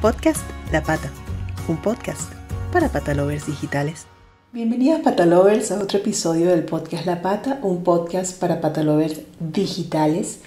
[0.00, 1.10] Podcast La Pata,
[1.66, 2.32] un podcast
[2.72, 4.06] para patalovers digitales.
[4.52, 10.38] Bienvenidas patalovers a otro episodio del podcast La Pata, un podcast para patalovers digitales.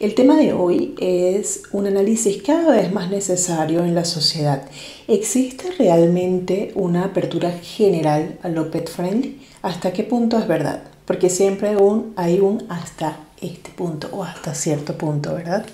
[0.00, 4.62] El tema de hoy es un análisis cada vez más necesario en la sociedad.
[5.08, 9.46] ¿Existe realmente una apertura general a lo pet friendly?
[9.60, 10.84] ¿Hasta qué punto es verdad?
[11.04, 11.76] Porque siempre
[12.16, 15.66] hay un hasta este punto o hasta cierto punto, ¿verdad?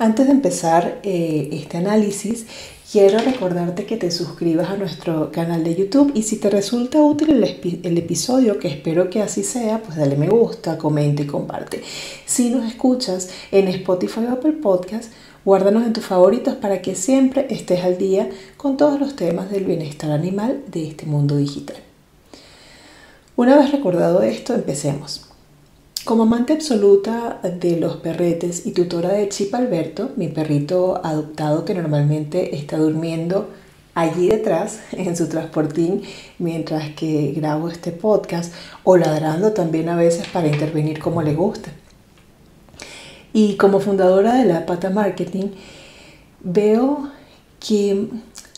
[0.00, 2.46] Antes de empezar eh, este análisis,
[2.92, 7.30] quiero recordarte que te suscribas a nuestro canal de YouTube y si te resulta útil
[7.30, 11.82] el, el, episodio, que espero que así sea, pues dale me gusta, comenta y comparte.
[12.26, 15.10] Si nos escuchas en Spotify o Apple Podcast,
[15.44, 19.64] guárdanos en tus favoritos para que siempre estés al día con todos los temas del
[19.64, 21.78] bienestar animal de este mundo digital.
[23.34, 25.27] Una vez recordado esto, empecemos.
[26.08, 31.74] Como amante absoluta de los perretes y tutora de Chip Alberto, mi perrito adoptado que
[31.74, 33.50] normalmente está durmiendo
[33.94, 36.00] allí detrás en su transportín
[36.38, 41.72] mientras que grabo este podcast o ladrando también a veces para intervenir como le gusta.
[43.34, 45.48] Y como fundadora de la Pata Marketing,
[46.40, 47.10] veo
[47.60, 48.08] que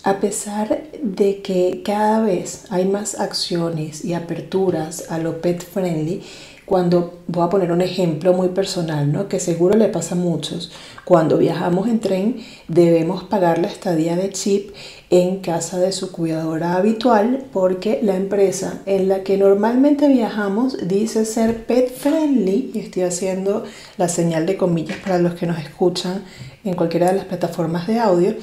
[0.05, 6.23] a pesar de que cada vez hay más acciones y aperturas a lo pet friendly,
[6.71, 9.27] cuando, voy a poner un ejemplo muy personal, ¿no?
[9.27, 10.71] que seguro le pasa a muchos,
[11.05, 12.37] cuando viajamos en tren
[12.69, 14.71] debemos pagar la estadía de chip
[15.11, 21.25] en casa de su cuidadora habitual porque la empresa en la que normalmente viajamos dice
[21.25, 23.65] ser pet friendly y estoy haciendo
[23.97, 26.23] la señal de comillas para los que nos escuchan
[26.63, 28.37] en cualquiera de las plataformas de audio,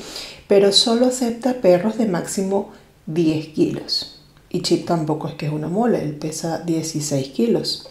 [0.50, 2.72] pero solo acepta perros de máximo
[3.06, 4.20] 10 kilos.
[4.50, 7.88] Y Chip tampoco es que es una mole, él pesa 16 kilos.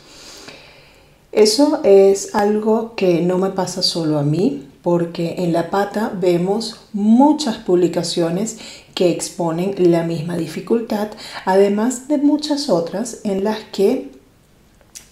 [1.33, 6.77] Eso es algo que no me pasa solo a mí, porque en La Pata vemos
[6.93, 8.59] muchas publicaciones
[8.95, 11.09] que exponen la misma dificultad,
[11.45, 14.11] además de muchas otras en las que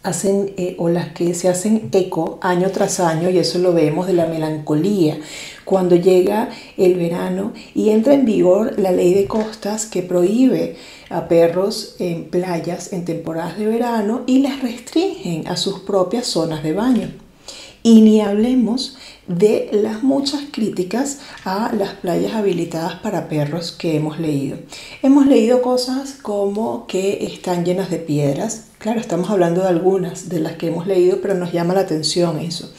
[0.04, 4.06] hacen eh, o las que se hacen eco año tras año y eso lo vemos
[4.06, 5.18] de la melancolía.
[5.64, 10.76] Cuando llega el verano y entra en vigor la ley de costas que prohíbe
[11.10, 16.62] a perros en playas en temporadas de verano y les restringen a sus propias zonas
[16.62, 17.12] de baño.
[17.82, 24.18] Y ni hablemos de las muchas críticas a las playas habilitadas para perros que hemos
[24.18, 24.58] leído.
[25.02, 28.68] Hemos leído cosas como que están llenas de piedras.
[28.78, 32.38] Claro, estamos hablando de algunas de las que hemos leído, pero nos llama la atención
[32.38, 32.72] eso.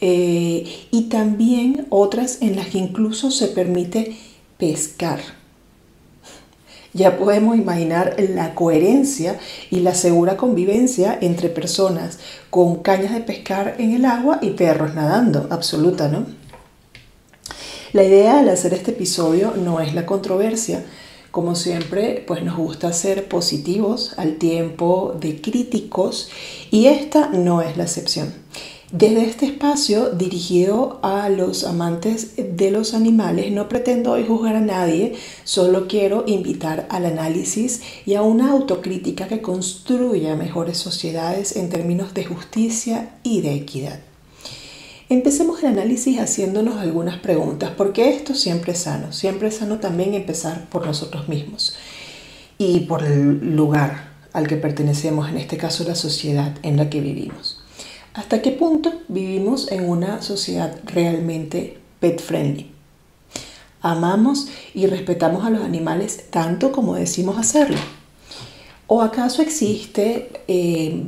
[0.00, 4.16] Eh, y también otras en las que incluso se permite
[4.56, 5.41] pescar
[6.92, 9.38] ya podemos imaginar la coherencia
[9.70, 12.18] y la segura convivencia entre personas
[12.50, 16.26] con cañas de pescar en el agua y perros nadando, absoluta, ¿no?
[17.92, 20.84] La idea al hacer este episodio no es la controversia.
[21.30, 26.30] Como siempre, pues nos gusta ser positivos al tiempo de críticos
[26.70, 28.41] y esta no es la excepción.
[28.92, 34.60] Desde este espacio dirigido a los amantes de los animales, no pretendo hoy juzgar a
[34.60, 35.14] nadie,
[35.44, 42.12] solo quiero invitar al análisis y a una autocrítica que construya mejores sociedades en términos
[42.12, 43.98] de justicia y de equidad.
[45.08, 50.12] Empecemos el análisis haciéndonos algunas preguntas, porque esto siempre es sano, siempre es sano también
[50.12, 51.76] empezar por nosotros mismos
[52.58, 57.00] y por el lugar al que pertenecemos, en este caso la sociedad en la que
[57.00, 57.61] vivimos.
[58.14, 62.70] ¿Hasta qué punto vivimos en una sociedad realmente pet friendly?
[63.80, 67.78] ¿Amamos y respetamos a los animales tanto como decimos hacerlo?
[68.86, 71.04] ¿O acaso existe eh,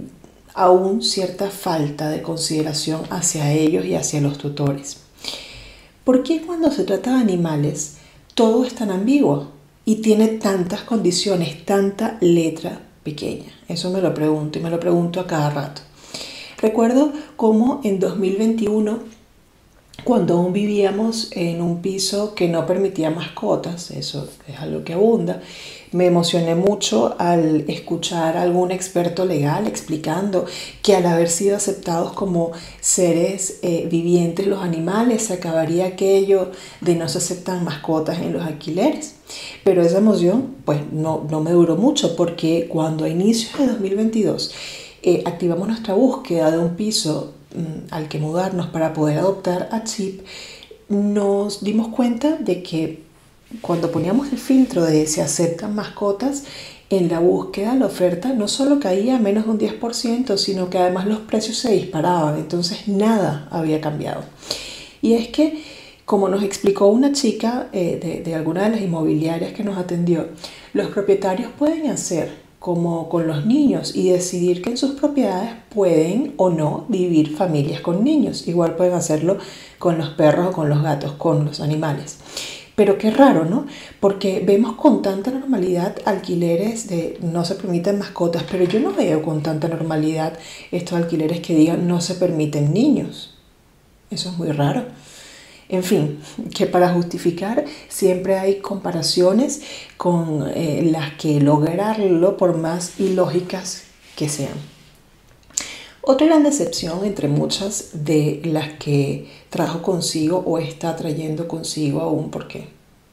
[0.55, 4.97] aún cierta falta de consideración hacia ellos y hacia los tutores?
[6.05, 7.97] ¿Por qué cuando se trata de animales
[8.35, 9.49] todo es tan ambiguo
[9.85, 13.53] y tiene tantas condiciones, tanta letra pequeña?
[13.69, 15.83] Eso me lo pregunto y me lo pregunto a cada rato.
[16.65, 19.01] Recuerdo cómo en 2021,
[20.03, 25.43] cuando aún vivíamos en un piso que no permitía mascotas, eso es algo que abunda,
[25.93, 30.47] me emocioné mucho al escuchar a algún experto legal explicando
[30.81, 36.51] que al haber sido aceptados como seres eh, vivientes los animales, se acabaría aquello
[36.81, 39.17] de no se aceptan mascotas en los alquileres.
[39.65, 44.55] Pero esa emoción pues no, no me duró mucho porque cuando a inicios de 2022
[45.07, 49.85] eh, activamos nuestra búsqueda de un piso mm, al que mudarnos para poder adoptar a
[49.85, 50.23] Chip,
[50.89, 53.03] nos dimos cuenta de que
[53.61, 56.45] cuando poníamos el filtro de se aceptan mascotas,
[56.89, 61.07] en la búsqueda la oferta no solo caía menos de un 10%, sino que además
[61.07, 64.25] los precios se disparaban, entonces nada había cambiado.
[65.03, 65.63] Y es que
[66.07, 70.29] Como nos explicó una chica eh, de, de alguna de las inmobiliarias que nos atendió,
[70.75, 76.33] los propietarios pueden hacer como con los niños y decidir que en sus propiedades pueden
[76.39, 78.49] o no vivir familias con niños.
[78.49, 79.37] Igual pueden hacerlo
[79.79, 82.21] con los perros o con los gatos, con los animales.
[82.75, 83.67] Pero qué raro, ¿no?
[84.01, 89.23] Porque vemos con tanta normalidad alquileres de no se permiten mascotas, pero yo no veo
[89.23, 90.33] con tanta normalidad
[90.73, 93.35] estos alquileres que digan no se permiten niños.
[94.11, 94.85] Eso es muy raro.
[95.69, 96.21] En fin,
[96.55, 99.63] que para justificar siempre hay comparaciones
[99.97, 103.85] con eh, las que lograrlo por más ilógicas
[104.17, 104.75] que sean.
[106.03, 112.31] Otra gran decepción entre muchas de las que trajo consigo o está trayendo consigo aún
[112.31, 112.69] porque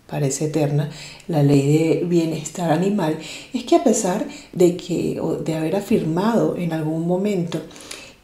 [0.08, 0.90] parece eterna
[1.30, 3.18] la ley de bienestar animal
[3.54, 7.62] es que a pesar de que de haber afirmado en algún momento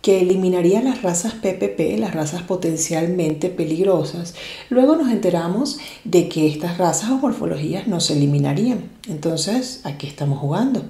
[0.07, 4.36] que eliminaría las razas PPP, las razas potencialmente peligrosas,
[4.69, 8.89] luego nos enteramos de que estas razas o morfologías no se eliminarían.
[9.09, 10.86] Entonces, ¿a qué estamos jugando?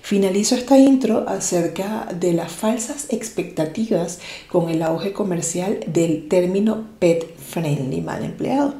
[0.00, 7.36] Finalizo esta intro acerca de las falsas expectativas con el auge comercial del término pet
[7.36, 8.76] friendly mal empleado.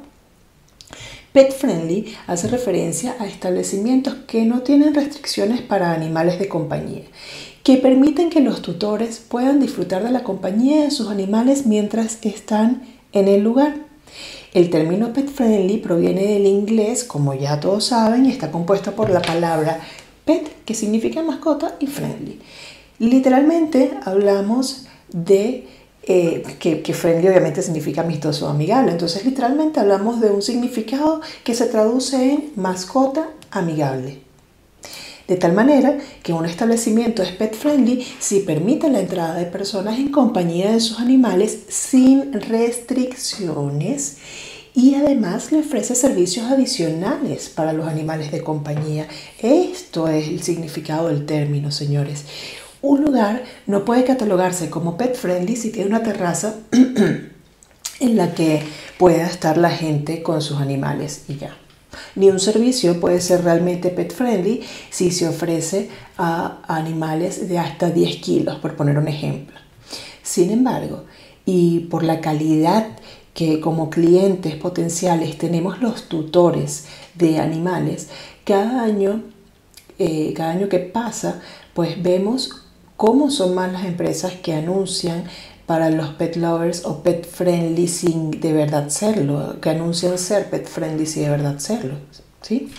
[1.35, 7.03] Pet friendly hace referencia a establecimientos que no tienen restricciones para animales de compañía
[7.65, 12.83] que permiten que los tutores puedan disfrutar de la compañía de sus animales mientras están
[13.13, 13.75] en el lugar.
[14.53, 19.09] El término pet friendly proviene del inglés, como ya todos saben, y está compuesto por
[19.09, 19.81] la palabra
[20.27, 22.39] pet, que significa mascota, y friendly.
[22.99, 25.67] Literalmente hablamos de
[26.03, 28.93] eh, que, que, friendly obviamente significa amistoso o amigable.
[28.93, 34.24] Entonces literalmente hablamos de un significado que se traduce en mascota amigable
[35.29, 39.99] de tal manera que un establecimiento es pet friendly si permite la entrada de personas
[39.99, 44.19] en compañía de sus animales sin restricciones
[44.75, 49.07] y además le ofrece servicios adicionales para los animales de compañía.
[49.39, 52.25] Esto es el significado del término, señores.
[52.83, 58.63] Un lugar no puede catalogarse como pet friendly si tiene una terraza en la que
[58.99, 61.57] pueda estar la gente con sus animales y ya.
[62.17, 67.91] Ni un servicio puede ser realmente pet friendly si se ofrece a animales de hasta
[67.91, 69.57] 10 kilos, por poner un ejemplo.
[70.23, 71.05] Sin embargo,
[71.47, 72.87] y por la calidad
[73.35, 78.09] que como clientes potenciales tenemos los tutores de animales,
[78.45, 79.23] cada año,
[79.99, 81.43] eh, cada año que pasa,
[81.75, 82.51] pues vemos
[82.97, 85.25] cómo son más las empresas que anuncian
[85.67, 90.67] para los pet lovers o pet friendly sin de verdad serlo, que anuncian ser pet
[90.67, 91.95] friendly sin de verdad serlo.
[92.43, 92.71] ¿sí?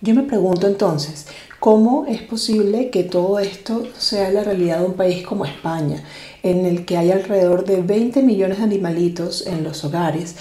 [0.00, 1.26] Yo me pregunto entonces,
[1.58, 6.02] ¿cómo es posible que todo esto sea la realidad de un país como España,
[6.42, 10.36] en el que hay alrededor de 20 millones de animalitos en los hogares,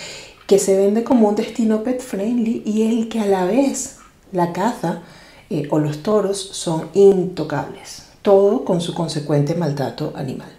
[0.47, 3.97] que se vende como un destino pet friendly y el que a la vez
[4.31, 5.01] la caza
[5.49, 8.03] eh, o los toros son intocables?
[8.21, 10.58] Todo con su consecuente maltrato animal.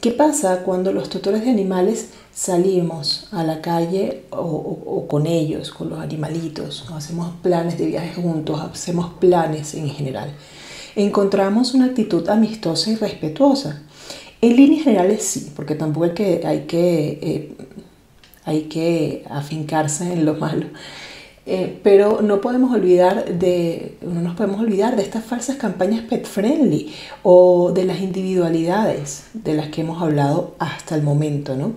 [0.00, 5.90] ¿Qué pasa cuando los tutores de animales salimos a la calle o, con ellos, con
[5.90, 10.30] los animalitos, hacemos planes de viaje juntos, hacemos planes en general?
[10.94, 13.82] Encontramos una actitud amistosa y respetuosa.
[14.40, 17.56] En líneas generales sí, porque tampoco hay que, hay que, eh,
[18.44, 20.66] hay que afincarse en lo malo.
[21.50, 26.26] Eh, pero no podemos olvidar de, no nos podemos olvidar de estas falsas campañas pet
[26.26, 31.72] friendly o de las individualidades de las que hemos hablado hasta el momento, ¿no?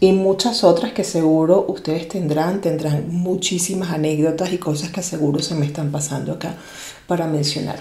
[0.00, 5.54] Y muchas otras que seguro ustedes tendrán, tendrán muchísimas anécdotas y cosas que seguro se
[5.54, 6.54] me están pasando acá
[7.06, 7.76] para mencionar.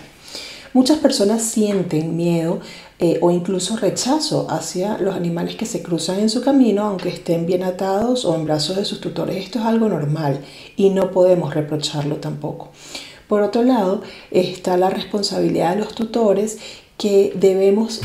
[0.73, 2.59] Muchas personas sienten miedo
[2.99, 7.45] eh, o incluso rechazo hacia los animales que se cruzan en su camino, aunque estén
[7.45, 9.37] bien atados o en brazos de sus tutores.
[9.37, 10.41] Esto es algo normal
[10.75, 12.69] y no podemos reprocharlo tampoco.
[13.27, 16.57] Por otro lado, está la responsabilidad de los tutores
[16.97, 18.01] que debemos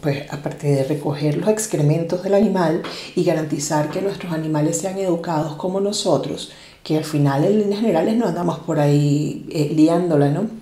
[0.00, 2.82] pues aparte de recoger los excrementos del animal
[3.14, 6.52] y garantizar que nuestros animales sean educados como nosotros,
[6.82, 10.59] que al final en líneas generales no andamos por ahí eh, liándola, ¿no?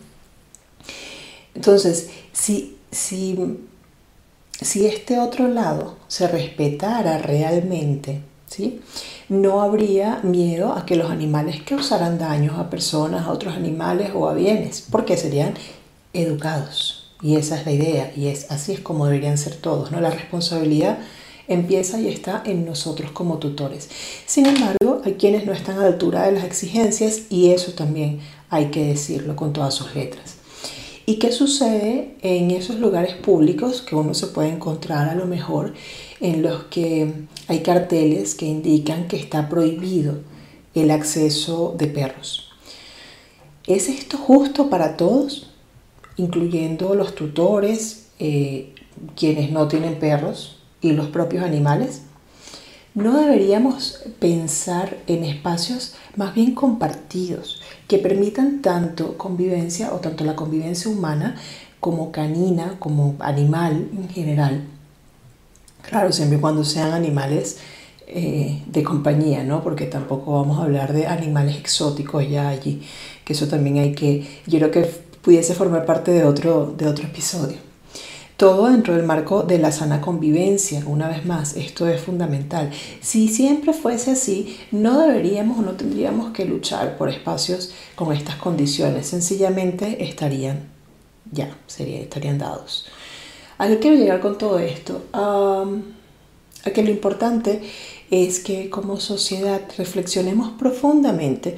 [1.58, 3.34] Entonces, si, si
[4.60, 8.80] si este otro lado se respetara realmente, ¿sí?
[9.28, 14.28] no habría miedo a que los animales causaran daños a personas, a otros animales o
[14.28, 15.54] a bienes, porque serían
[16.12, 17.12] educados.
[17.22, 19.92] Y esa es la idea, y es así es como deberían ser todos.
[19.92, 20.00] ¿no?
[20.00, 20.98] La responsabilidad
[21.46, 23.88] empieza y está en nosotros como tutores.
[24.26, 28.20] Sin embargo, hay quienes no están a la altura de las exigencias y eso también
[28.50, 30.37] hay que decirlo con todas sus letras.
[31.08, 35.72] ¿Y qué sucede en esos lugares públicos que uno se puede encontrar a lo mejor
[36.20, 37.14] en los que
[37.46, 40.18] hay carteles que indican que está prohibido
[40.74, 42.50] el acceso de perros?
[43.66, 45.48] ¿Es esto justo para todos,
[46.18, 48.74] incluyendo los tutores, eh,
[49.16, 52.02] quienes no tienen perros y los propios animales?
[52.92, 57.57] ¿No deberíamos pensar en espacios más bien compartidos
[57.88, 61.34] que permitan tanto convivencia o tanto la convivencia humana
[61.80, 64.64] como canina, como animal en general?
[65.82, 67.58] Claro, siempre cuando sean animales
[68.06, 69.62] eh, de compañía, ¿no?
[69.62, 72.82] Porque tampoco vamos a hablar de animales exóticos ya allí,
[73.24, 74.82] que eso también hay que, yo creo que
[75.22, 77.67] pudiese formar parte de otro, de otro episodio.
[78.38, 82.70] Todo dentro del marco de la sana convivencia, una vez más, esto es fundamental.
[83.00, 88.36] Si siempre fuese así, no deberíamos o no tendríamos que luchar por espacios con estas
[88.36, 90.68] condiciones, sencillamente estarían
[91.32, 92.86] ya, sería, estarían dados.
[93.58, 95.02] ¿A qué quiero llegar con todo esto?
[95.12, 97.62] a que lo importante
[98.10, 101.56] es que como sociedad reflexionemos profundamente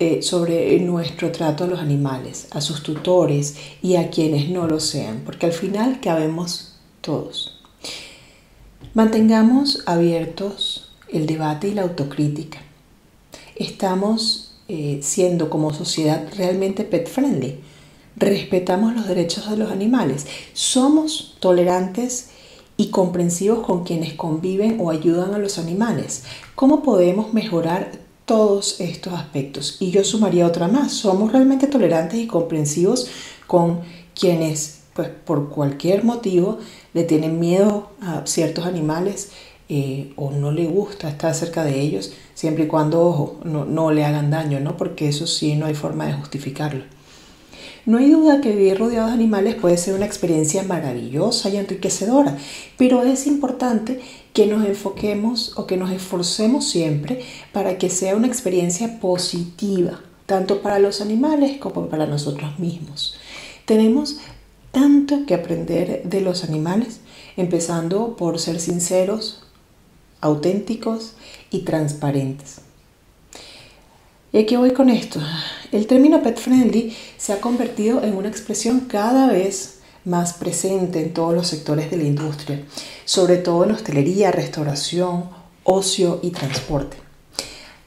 [0.00, 4.80] eh, sobre nuestro trato a los animales, a sus tutores y a quienes no lo
[4.80, 7.60] sean, porque al final cabemos todos.
[8.92, 12.58] Mantengamos abiertos el debate y la autocrítica.
[13.54, 17.60] Estamos eh, siendo como sociedad realmente pet friendly.
[18.16, 20.26] Respetamos los derechos de los animales.
[20.54, 22.30] Somos tolerantes
[22.76, 26.24] y comprensivos con quienes conviven o ayudan a los animales.
[26.54, 29.76] ¿Cómo podemos mejorar todos estos aspectos.
[29.80, 33.08] Y yo sumaría otra más, somos realmente tolerantes y comprensivos
[33.46, 33.80] con
[34.18, 36.58] quienes, pues por cualquier motivo,
[36.94, 39.30] le tienen miedo a ciertos animales
[39.68, 43.90] eh, o no le gusta estar cerca de ellos, siempre y cuando, ojo, no, no
[43.90, 44.76] le hagan daño, ¿no?
[44.76, 46.84] Porque eso sí, no hay forma de justificarlo.
[47.86, 52.36] No hay duda que vivir rodeado de animales puede ser una experiencia maravillosa y enriquecedora,
[52.78, 54.00] pero es importante
[54.34, 60.60] que nos enfoquemos o que nos esforcemos siempre para que sea una experiencia positiva, tanto
[60.60, 63.14] para los animales como para nosotros mismos.
[63.64, 64.18] Tenemos
[64.72, 66.98] tanto que aprender de los animales,
[67.36, 69.44] empezando por ser sinceros,
[70.20, 71.12] auténticos
[71.50, 72.60] y transparentes.
[74.32, 75.20] ¿Y aquí voy con esto?
[75.70, 79.73] El término pet friendly se ha convertido en una expresión cada vez
[80.04, 82.62] más presente en todos los sectores de la industria,
[83.04, 85.30] sobre todo en hostelería, restauración,
[85.64, 86.96] ocio y transporte.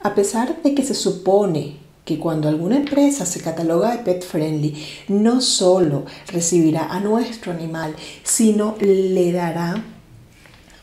[0.00, 4.82] A pesar de que se supone que cuando alguna empresa se cataloga de pet friendly,
[5.08, 9.84] no solo recibirá a nuestro animal, sino le dará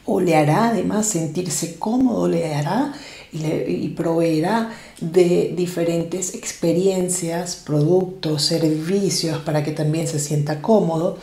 [0.05, 2.93] o le hará además sentirse cómodo, le hará
[3.31, 4.71] y, proveerá
[5.01, 11.17] de diferentes experiencias, productos, servicios para que también se sienta cómodo,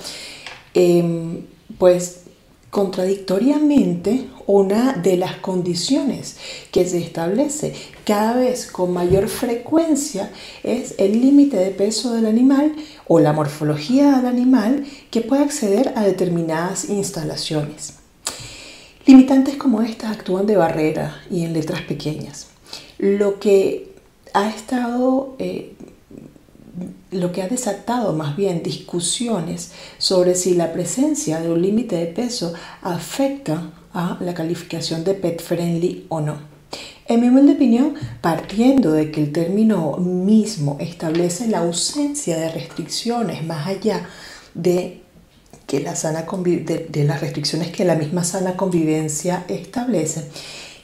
[0.74, 1.42] em,
[1.78, 2.22] pues
[2.70, 6.36] contradictoriamente una de las condiciones
[6.70, 7.74] que se establece
[8.04, 10.30] cada vez con mayor frecuencia
[10.62, 12.74] es el límite de peso del animal
[13.06, 17.94] o la morfología del animal que puede acceder a determinadas instalaciones.
[19.04, 22.51] Limitantes como estas actúan de barrera y en letras pequeñas.
[23.02, 23.96] Lo que
[24.32, 25.74] ha estado, eh,
[27.10, 32.06] lo que ha desatado más bien discusiones sobre si la presencia de un límite de
[32.06, 36.36] peso afecta a la calificación de pet friendly o no.
[37.08, 43.44] En mi humilde opinión, partiendo de que el término mismo establece la ausencia de restricciones
[43.44, 44.08] más allá
[44.54, 45.02] de
[45.66, 50.30] que la sana de, de las restricciones que la misma sana convivencia establece,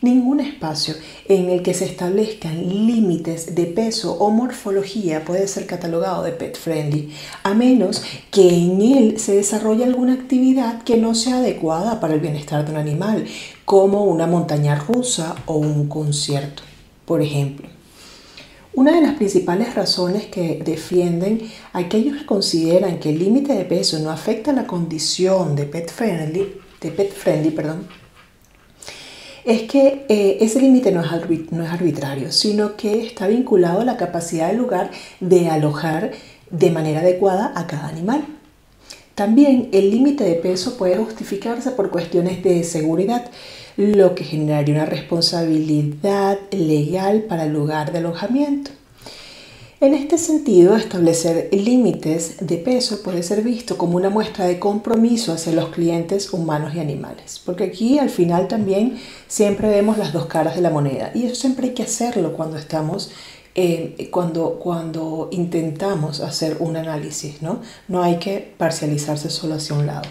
[0.01, 0.95] Ningún espacio
[1.27, 6.57] en el que se establezcan límites de peso o morfología puede ser catalogado de pet
[6.57, 7.13] friendly,
[7.43, 12.21] a menos que en él se desarrolle alguna actividad que no sea adecuada para el
[12.21, 13.27] bienestar de un animal,
[13.65, 16.63] como una montaña rusa o un concierto,
[17.05, 17.69] por ejemplo.
[18.75, 23.99] Una de las principales razones que defienden aquellos que consideran que el límite de peso
[23.99, 27.89] no afecta la condición de pet friendly, de pet friendly perdón,
[29.49, 33.97] es que eh, ese límite no, no es arbitrario, sino que está vinculado a la
[33.97, 34.91] capacidad del lugar
[35.21, 36.13] de alojar
[36.51, 38.27] de manera adecuada a cada animal.
[39.15, 43.25] También el límite de peso puede justificarse por cuestiones de seguridad,
[43.79, 48.71] lo que generaría una responsabilidad legal para el lugar de alojamiento.
[49.81, 55.33] En este sentido, establecer límites de peso puede ser visto como una muestra de compromiso
[55.33, 60.27] hacia los clientes humanos y animales, porque aquí al final también siempre vemos las dos
[60.27, 63.13] caras de la moneda y eso siempre hay que hacerlo cuando estamos
[63.55, 67.61] eh, cuando, cuando intentamos hacer un análisis, ¿no?
[67.87, 70.09] No hay que parcializarse solo hacia un lado.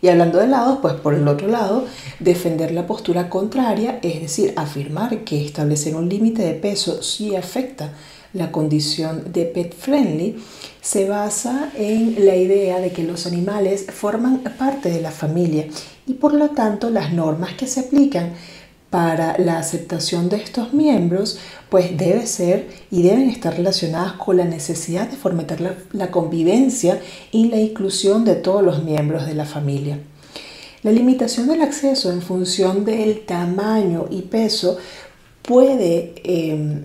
[0.00, 1.84] Y hablando de lados, pues por el otro lado,
[2.18, 7.92] defender la postura contraria, es decir, afirmar que establecer un límite de peso sí afecta
[8.32, 10.36] la condición de pet friendly,
[10.80, 15.66] se basa en la idea de que los animales forman parte de la familia
[16.06, 18.32] y por lo tanto las normas que se aplican
[18.90, 21.38] para la aceptación de estos miembros
[21.70, 25.60] pues debe ser y deben estar relacionadas con la necesidad de fomentar
[25.92, 29.98] la, convivencia y la inclusión de todos los miembros de la familia.
[30.82, 34.76] La limitación del acceso en función del tamaño y peso
[35.42, 36.84] puede eh,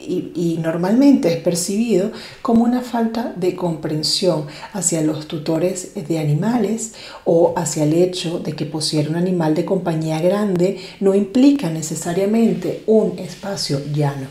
[0.00, 2.10] y, normalmente es percibido
[2.42, 8.52] como una falta de comprensión hacia los tutores de animales o hacia el hecho de
[8.52, 14.26] que poseer un animal de compañía grande no implica necesariamente un espacio llano.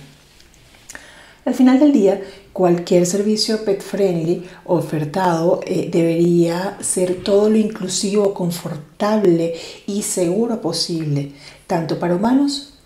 [1.46, 2.22] Al final del día,
[2.54, 9.56] cualquier servicio pet friendly ofertado eh, debería ser todo lo inclusivo, confortable
[9.88, 11.32] y seguro posible,
[11.66, 12.79] tanto para humanos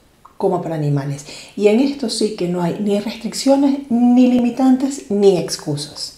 [0.43, 1.25] como para animales.
[1.55, 6.15] Y en esto sí que no hay ni restricciones, ni limitantes, ni excusas.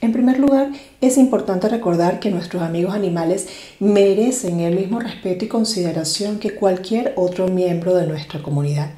[0.00, 0.70] En primer lugar,
[1.02, 7.12] es importante recordar que nuestros amigos animales merecen el mismo respeto y consideración que cualquier
[7.16, 8.92] otro miembro de nuestra comunidad.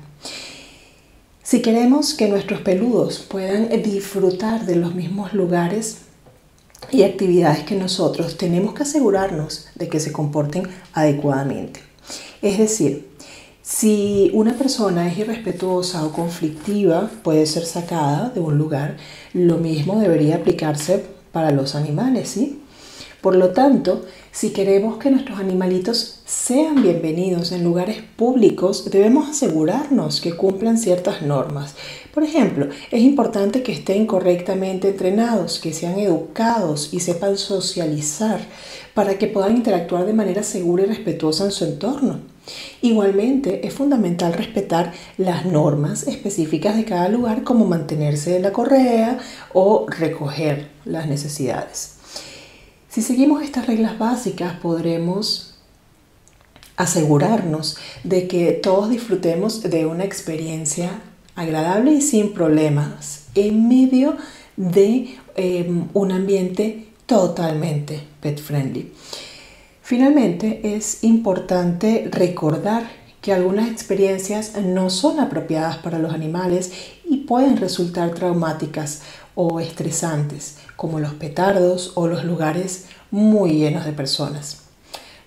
[1.42, 6.02] Si queremos que nuestros peludos puedan disfrutar de los mismos lugares
[6.92, 11.80] y actividades que nosotros, tenemos que asegurarnos de que se comporten adecuadamente.
[12.40, 13.13] Es decir,
[13.64, 18.98] si una persona es irrespetuosa o conflictiva, puede ser sacada de un lugar.
[19.32, 21.02] Lo mismo debería aplicarse
[21.32, 22.60] para los animales, ¿sí?
[23.22, 30.20] Por lo tanto, si queremos que nuestros animalitos sean bienvenidos en lugares públicos, debemos asegurarnos
[30.20, 31.74] que cumplan ciertas normas.
[32.12, 38.40] Por ejemplo, es importante que estén correctamente entrenados, que sean educados y sepan socializar
[38.92, 42.33] para que puedan interactuar de manera segura y respetuosa en su entorno.
[42.82, 49.18] Igualmente, es fundamental respetar las normas específicas de cada lugar como mantenerse en la correa
[49.52, 51.94] o recoger las necesidades.
[52.88, 55.54] Si seguimos estas reglas básicas podremos
[56.76, 61.00] asegurarnos de que todos disfrutemos de una experiencia
[61.34, 64.16] agradable y sin problemas en medio
[64.56, 68.92] de em, un ambiente totalmente pet friendly.
[69.86, 72.84] Finalmente, es importante recordar
[73.20, 76.72] que algunas experiencias no son apropiadas para los animales
[77.04, 79.02] y pueden resultar traumáticas
[79.34, 84.62] o estresantes, como los petardos o los lugares muy llenos de personas.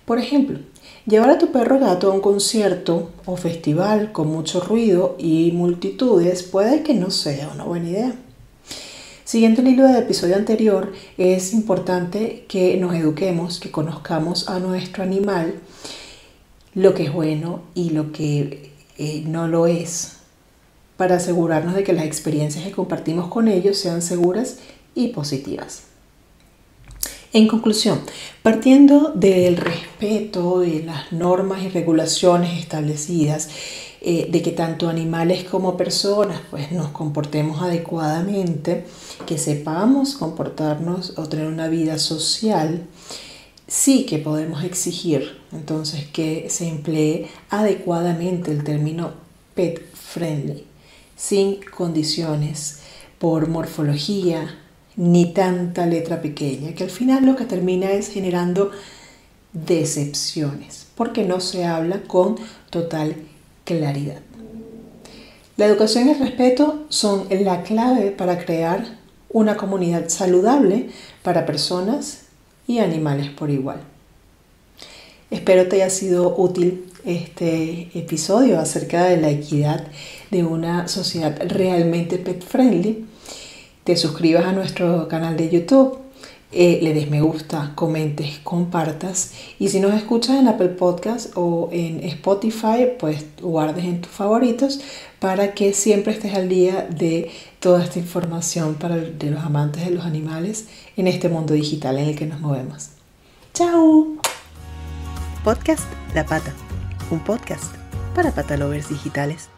[0.04, 0.58] Por ejemplo,
[1.06, 6.42] llevar a tu perro gato a un concierto o festival con mucho ruido y multitudes
[6.42, 8.12] puede que no sea una buena idea.
[9.28, 15.02] Siguiendo el hilo del episodio anterior, es importante que nos eduquemos, que conozcamos a nuestro
[15.02, 15.52] animal,
[16.74, 20.16] lo que es bueno y lo que eh, no lo es,
[20.96, 24.60] para asegurarnos de que las experiencias que compartimos con ellos sean seguras
[24.94, 25.82] y positivas.
[27.34, 28.00] En conclusión,
[28.42, 33.50] partiendo del respeto de las normas y regulaciones establecidas,
[34.00, 38.84] eh, de que tanto animales como personas pues nos comportemos adecuadamente,
[39.26, 42.86] que sepamos comportarnos o tener una vida social,
[43.66, 49.12] sí que podemos exigir entonces que se emplee adecuadamente el término
[49.54, 50.64] pet friendly
[51.16, 52.78] sin condiciones
[53.18, 54.58] por morfología
[54.96, 58.70] ni tanta letra pequeña, que al final lo que termina es generando
[59.52, 62.36] decepciones, porque no se habla con
[62.70, 63.16] total
[63.68, 64.20] claridad.
[65.58, 68.96] La educación y el respeto son la clave para crear
[69.28, 70.88] una comunidad saludable
[71.22, 72.22] para personas
[72.66, 73.80] y animales por igual.
[75.30, 79.86] Espero te haya sido útil este episodio acerca de la equidad
[80.30, 83.04] de una sociedad realmente pet friendly,
[83.84, 85.98] te suscribas a nuestro canal de YouTube,
[86.52, 91.68] eh, le des me gusta, comentes, compartas y si nos escuchas en Apple Podcast o
[91.72, 94.80] en Spotify, pues guardes en tus favoritos
[95.18, 97.30] para que siempre estés al día de
[97.60, 102.08] toda esta información para de los amantes de los animales en este mundo digital en
[102.08, 102.90] el que nos movemos.
[103.52, 104.16] ¡Chao!
[105.44, 105.84] Podcast
[106.14, 106.54] La Pata
[107.10, 107.74] un podcast
[108.14, 109.48] para patalovers digitales.